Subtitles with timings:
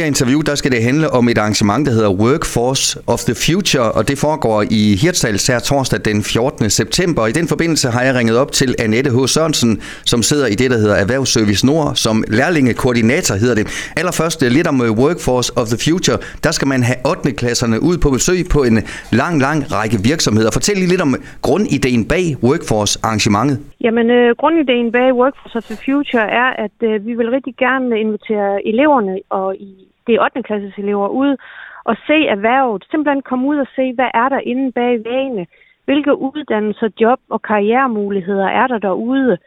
[0.00, 3.92] her interview, der skal det handle om et arrangement, der hedder Workforce of the Future,
[3.92, 6.70] og det foregår i Hirtshals her torsdag den 14.
[6.70, 7.26] september.
[7.26, 9.28] I den forbindelse har jeg ringet op til Annette H.
[9.28, 13.92] Sørensen, som sidder i det, der hedder Erhvervsservice Nord, som lærlingekoordinator hedder det.
[13.96, 16.18] Allerførst øh, lidt om øh, Workforce of the Future.
[16.44, 17.32] Der skal man have 8.
[17.32, 18.76] klasserne ud på besøg på en
[19.12, 20.50] lang, lang række virksomheder.
[20.50, 23.58] Fortæl lige lidt om øh, grundideen bag Workforce arrangementet.
[23.80, 28.00] Jamen, øh, grundideen bag Workforce of the Future er, at øh, vi vil rigtig gerne
[28.00, 30.42] invitere eleverne og i måske 8.
[30.42, 31.36] klasses elever ud
[31.84, 32.84] og se erhvervet.
[32.90, 35.46] Simpelthen komme ud og se, hvad er der inde bag vægene.
[35.84, 39.38] Hvilke uddannelser, job og karrieremuligheder er der derude.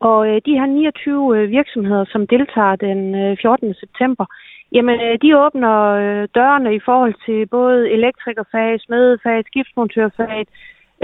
[0.00, 3.74] Og øh, de her 29 øh, virksomheder, som deltager den øh, 14.
[3.74, 4.26] september,
[4.72, 10.46] jamen øh, de åbner øh, dørene i forhold til både elektrikerfag, smedefag, skibsmontørfag,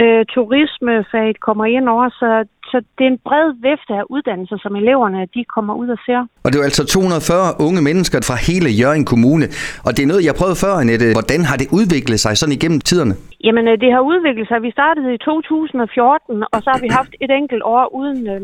[0.00, 2.28] øh, turismefaget kommer ind over, så,
[2.70, 6.20] så det er en bred vifte af uddannelser, som eleverne de kommer ud og ser.
[6.44, 9.46] Og det er jo altså 240 unge mennesker fra hele Jørgen Kommune,
[9.86, 11.06] og det er noget, jeg prøvede før, Annette.
[11.18, 13.14] Hvordan har det udviklet sig sådan igennem tiderne?
[13.46, 14.58] Jamen, øh, det har udviklet sig.
[14.62, 18.40] Vi startede i 2014, og så har vi haft et enkelt år uden, øh,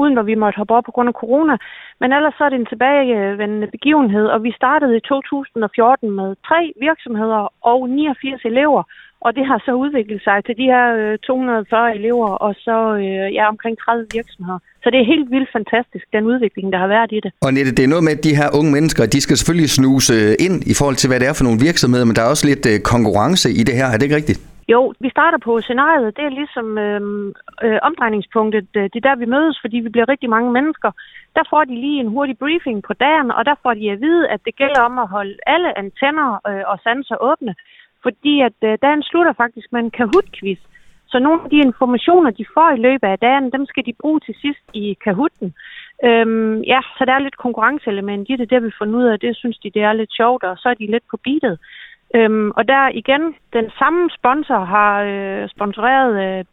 [0.00, 1.54] uden hvor vi måtte hoppe op på grund af corona.
[2.00, 6.60] Men ellers så er det en tilbagevendende begivenhed, og vi startede i 2014 med tre
[6.86, 7.42] virksomheder
[7.72, 8.82] og 89 elever,
[9.20, 13.34] og det har så udviklet sig til de her øh, 240 elever, og så øh,
[13.38, 14.58] ja, omkring 30 virksomheder.
[14.82, 17.30] Så det er helt vildt fantastisk, den udvikling, der har været i det.
[17.46, 20.14] Og Nette, det er noget med, at de her unge mennesker, de skal selvfølgelig snuse
[20.46, 22.64] ind i forhold til, hvad det er for nogle virksomheder, men der er også lidt
[22.72, 23.86] øh, konkurrence i det her.
[23.86, 24.40] Er det ikke rigtigt?
[24.74, 26.16] Jo, vi starter på scenariet.
[26.16, 27.00] Det er ligesom øh,
[27.64, 28.64] øh, omdrejningspunktet.
[28.74, 30.90] Det er der, vi mødes, fordi vi bliver rigtig mange mennesker.
[31.36, 34.28] Der får de lige en hurtig briefing på dagen, og der får de at vide,
[34.34, 37.54] at det gælder om at holde alle antenner øh, og sanser åbne
[38.08, 40.60] fordi at øh, dagen slutter faktisk med en Kahoot-quiz.
[41.12, 44.20] Så nogle af de informationer, de får i løbet af dagen, dem skal de bruge
[44.20, 45.54] til sidst i Kahooten.
[46.04, 49.20] Øhm, ja, så der er lidt konkurrenceelement i det, det har vi fundet ud af,
[49.20, 51.58] det synes de, det er lidt sjovt, og så er de lidt på beatet.
[52.14, 56.44] Øhm, og der igen, den samme sponsor har øh, sponsoreret øh,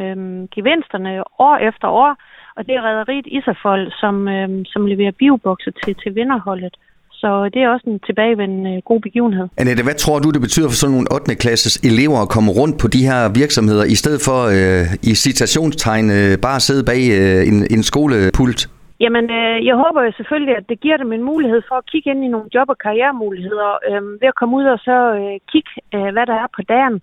[0.00, 2.16] øh, gevinsterne år efter år,
[2.56, 6.76] og det er Rederiet Isafold, som, øh, som leverer biobokser til, til vinderholdet.
[7.24, 9.46] Så det er også en tilbagevendende øh, god begivenhed.
[9.60, 11.34] Annette, hvad tror du, det betyder for sådan nogle 8.
[11.44, 16.06] klasses elever at komme rundt på de her virksomheder, i stedet for øh, i citationstegn
[16.18, 18.60] øh, bare at sidde bag øh, en, en skolepult?
[19.04, 22.10] Jamen, øh, jeg håber jo selvfølgelig, at det giver dem en mulighed for at kigge
[22.10, 25.72] ind i nogle job- og karrieremuligheder øh, ved at komme ud og så øh, kigge,
[25.94, 26.96] øh, hvad der er på dagen.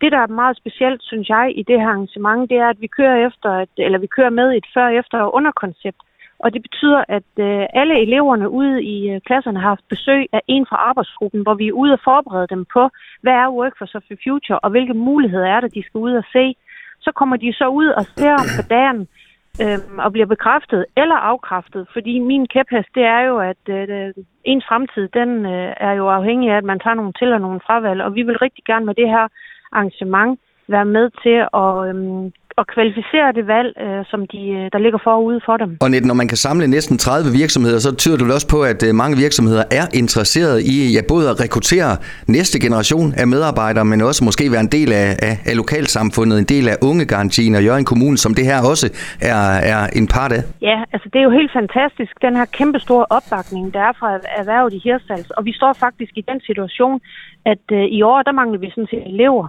[0.00, 2.88] Det, der er meget specielt, synes jeg, i det her arrangement, det er, at vi
[2.98, 6.00] kører efter, et, eller vi kører med et før, efter og underkoncept.
[6.44, 10.42] Og det betyder, at øh, alle eleverne ude i øh, klasserne har haft besøg af
[10.48, 12.82] en fra arbejdsgruppen, hvor vi er ude og forberede dem på,
[13.22, 16.24] hvad er Workforce of the Future, og hvilke muligheder er der, de skal ud og
[16.32, 16.54] se.
[17.00, 19.08] Så kommer de så ud og ser på dagen,
[19.62, 21.86] øh, og bliver bekræftet eller afkræftet.
[21.92, 24.14] Fordi min kæphest, det er jo, at øh,
[24.44, 27.60] ens fremtid, den øh, er jo afhængig af, at man tager nogle til og nogle
[27.66, 28.02] fravalg.
[28.02, 29.28] Og vi vil rigtig gerne med det her
[29.72, 34.78] arrangement være med til at øh, at kvalificere det valg, øh, som de, øh, der
[34.84, 35.70] ligger forude for dem.
[35.84, 38.80] Og net, når man kan samle næsten 30 virksomheder, så tyder det også på, at
[38.88, 41.92] øh, mange virksomheder er interesseret i ja, både at rekruttere
[42.36, 46.48] næste generation af medarbejdere, men også måske være en del af, af, af lokalsamfundet, en
[46.54, 48.86] del af ungegarantien og Jørgen Kommune, som det her også
[49.32, 49.42] er,
[49.74, 50.42] er en part af.
[50.70, 54.08] Ja, altså det er jo helt fantastisk, den her kæmpe store opbakning, der er fra
[54.40, 55.30] erhvervet i Hirsals.
[55.30, 57.00] Og vi står faktisk i den situation,
[57.52, 59.46] at øh, i år, der mangler vi sådan set elever.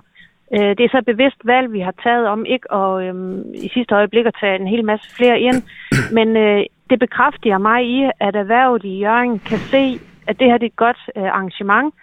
[0.55, 3.15] Øh, det er så et bevidst valg, vi har taget om ikke at øh,
[3.55, 5.59] i sidste øjeblik at tage en hel masse flere ind.
[6.17, 10.57] Men øh, det bekræfter mig i, at erhvervet i Jørgen kan se, at det her
[10.57, 11.93] det er et godt øh, arrangement.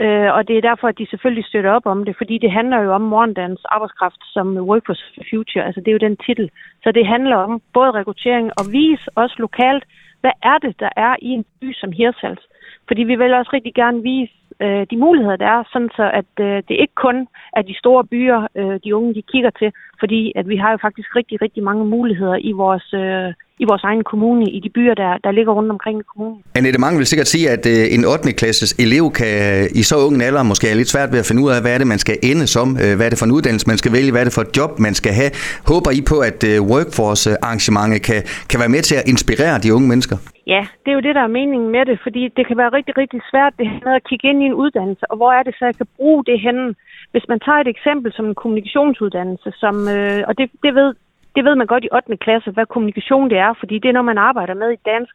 [0.00, 2.78] Øh, og det er derfor, at de selvfølgelig støtter op om det, fordi det handler
[2.82, 5.64] jo om morgendagens arbejdskraft som Workforce Future.
[5.64, 6.50] Altså det er jo den titel.
[6.82, 9.84] Så det handler om både rekruttering og vise også lokalt,
[10.20, 12.44] hvad er det, der er i en by som Hirsals.
[12.88, 16.32] Fordi vi vil også rigtig gerne vise øh, de muligheder, der er, sådan så at
[16.40, 19.72] øh, det ikke kun er de store byer, øh, de unge de kigger til,
[20.02, 23.28] fordi at vi har jo faktisk rigtig, rigtig mange muligheder i vores, øh,
[23.62, 26.42] i vores egen kommune, i de byer, der, der ligger rundt omkring i kommunen.
[26.54, 28.32] Annette, mange vil sikkert sige, at øh, en 8.
[28.40, 29.34] klasses elev kan
[29.80, 31.78] i så ung alder måske er lidt svært ved at finde ud af, hvad er
[31.78, 34.10] det, man skal ende som, øh, hvad er det for en uddannelse, man skal vælge,
[34.10, 35.30] hvad er det for et job, man skal have.
[35.72, 38.20] Håber I på, at øh, Workforce-arrangementet kan,
[38.50, 40.16] kan være med til at inspirere de unge mennesker?
[40.46, 42.94] Ja, det er jo det, der er meningen med det, fordi det kan være rigtig,
[42.98, 45.54] rigtig svært det her med at kigge ind i en uddannelse, og hvor er det
[45.58, 46.74] så, jeg kan bruge det henne.
[47.12, 50.94] Hvis man tager et eksempel som en kommunikationsuddannelse, som, øh, og det, det ved
[51.36, 52.16] det ved man godt i 8.
[52.16, 55.14] klasse, hvad kommunikation det er, fordi det er noget, man arbejder med i dansk.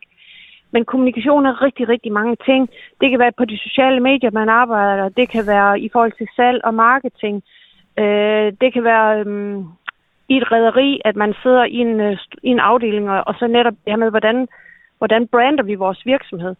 [0.71, 2.69] Men kommunikation er rigtig, rigtig mange ting.
[3.01, 5.09] Det kan være på de sociale medier, man arbejder.
[5.09, 7.43] Det kan være i forhold til salg og marketing.
[7.99, 9.57] Øh, det kan være øh,
[10.29, 13.47] i et rederi, at man sidder i en, øh, i en afdeling, og, og så
[13.47, 14.47] netop det her med, hvordan,
[14.97, 16.55] hvordan brander vi vores virksomhed.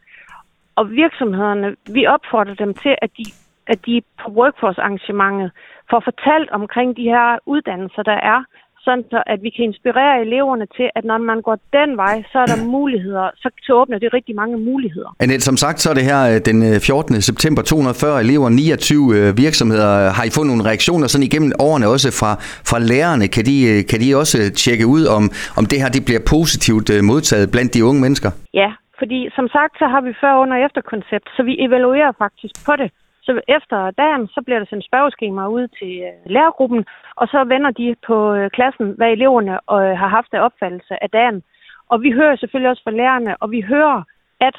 [0.76, 3.24] og virksomhederne, vi opfordrer dem til, at de,
[3.68, 5.52] at de på workforce-arrangementet
[5.92, 8.40] får fortalt omkring de her uddannelser, der er,
[8.86, 12.38] sådan så at vi kan inspirere eleverne til, at når man går den vej, så
[12.44, 15.16] er der muligheder, så, så åbner det rigtig mange muligheder.
[15.20, 17.16] Annette, som sagt, så er det her øh, den 14.
[17.16, 19.90] Øh, september 240 elever, 29 øh, virksomheder.
[20.18, 22.32] Har I fået nogle reaktioner sådan igennem årene også fra,
[22.70, 23.26] fra lærerne?
[23.36, 23.58] Kan de,
[23.90, 25.24] kan de også tjekke ud, om,
[25.60, 28.32] om det her det bliver positivt modtaget blandt de unge mennesker?
[28.62, 28.70] Ja,
[29.00, 32.74] fordi som sagt, så har vi før under efter koncept, så vi evaluerer faktisk på
[32.82, 32.90] det.
[33.30, 36.86] Så efter dagen, så bliver der sendt spørgeskemaer ud til øh, lærergruppen,
[37.16, 41.10] og så vender de på øh, klassen, hvad eleverne øh, har haft af opfattelse af
[41.10, 41.44] dagen.
[41.90, 44.04] Og vi hører selvfølgelig også fra lærerne, og vi hører,
[44.40, 44.56] at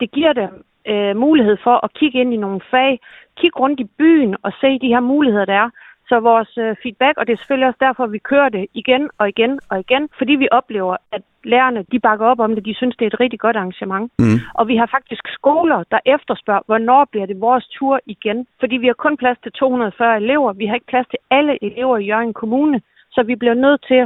[0.00, 0.52] det giver dem
[0.92, 3.00] øh, mulighed for at kigge ind i nogle fag,
[3.36, 5.70] kigge rundt i byen og se de her muligheder, der er.
[6.08, 9.10] Så vores øh, feedback, og det er selvfølgelig også derfor, at vi kører det igen
[9.18, 12.74] og igen og igen, fordi vi oplever, at lærerne de bakker op om det, de
[12.74, 14.12] synes, det er et rigtig godt arrangement.
[14.18, 14.38] Mm.
[14.54, 18.46] Og vi har faktisk skoler, der efterspørger, hvornår bliver det vores tur igen.
[18.60, 21.98] Fordi vi har kun plads til 240 elever, vi har ikke plads til alle elever
[21.98, 22.80] i Jørgen Kommune,
[23.10, 24.02] så vi bliver nødt til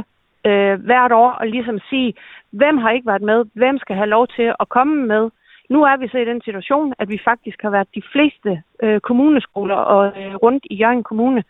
[0.49, 2.13] øh, hvert år at ligesom sige,
[2.51, 5.29] hvem har ikke været med, hvem skal have lov til at komme med,
[5.69, 8.99] nu er vi så i den situation, at vi faktisk har været de fleste øh,
[8.99, 11.43] kommuneskoler og øh, rundt i Jørgen Kommune,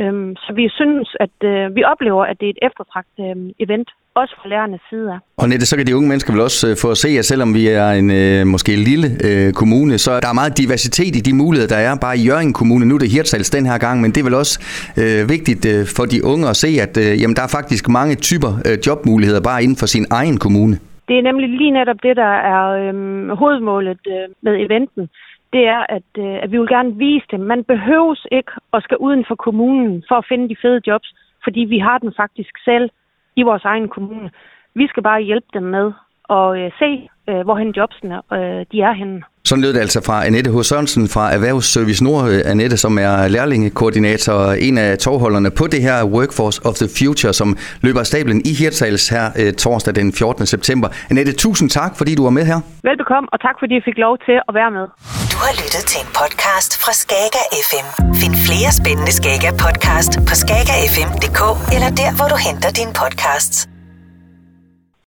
[0.00, 3.88] Øhm, så vi synes, at øh, vi oplever, at det er et eftertragtet øh, event,
[4.14, 5.18] også fra lærernes side af.
[5.36, 7.54] Og Nette, så kan de unge mennesker vel også øh, få at se, at selvom
[7.54, 11.34] vi er en øh, måske lille øh, kommune, så der er meget diversitet i de
[11.42, 12.84] muligheder, der er bare i Jørgen Kommune.
[12.86, 14.54] Nu er det Hirtshals den her gang, men det er vel også
[15.02, 18.14] øh, vigtigt øh, for de unge at se, at øh, jamen, der er faktisk mange
[18.28, 20.76] typer øh, jobmuligheder bare inden for sin egen kommune.
[21.08, 22.92] Det er nemlig lige netop det, der er øh,
[23.40, 25.08] hovedmålet øh, med eventen
[25.54, 27.40] det er, at, øh, at vi vil gerne vise dem.
[27.40, 31.08] Man behøves ikke at skal uden for kommunen for at finde de fede jobs,
[31.44, 32.90] fordi vi har den faktisk selv
[33.36, 34.30] i vores egen kommune.
[34.74, 35.92] Vi skal bare hjælpe dem med
[36.30, 39.22] at øh, se, øh, hvorhen jobsene øh, de er henne.
[39.48, 40.56] Sådan lød det altså fra Annette H.
[40.62, 42.24] Sørensen fra Erhvervsservice Nord.
[42.52, 47.32] Annette, som er lærlingekoordinator og en af tovholderne på det her Workforce of the Future,
[47.32, 47.48] som
[47.82, 50.46] løber af stablen i Hirtshals her øh, torsdag den 14.
[50.46, 50.88] september.
[51.10, 52.58] Annette, tusind tak, fordi du var med her.
[52.82, 54.86] Velbekomme, og tak fordi jeg fik lov til at være med.
[55.32, 57.86] Du har lyttet til en podcast fra Skager FM.
[58.22, 61.40] Find flere spændende Skager podcast på skagerfm.dk
[61.74, 63.73] eller der, hvor du henter dine podcasts.